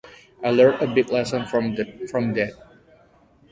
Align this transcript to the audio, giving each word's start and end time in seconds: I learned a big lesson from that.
I 0.43 0.49
learned 0.49 0.81
a 0.81 0.91
big 0.91 1.11
lesson 1.11 1.45
from 1.45 1.75
that. 1.75 2.53